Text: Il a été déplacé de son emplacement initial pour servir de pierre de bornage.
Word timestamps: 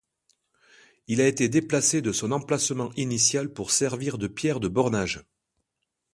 Il 1.05 1.21
a 1.21 1.27
été 1.27 1.47
déplacé 1.47 2.01
de 2.01 2.11
son 2.11 2.31
emplacement 2.31 2.91
initial 2.95 3.53
pour 3.53 3.69
servir 3.69 4.17
de 4.17 4.25
pierre 4.25 4.59
de 4.59 4.67
bornage. 4.67 5.23